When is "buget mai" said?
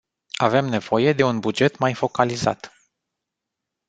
1.39-1.93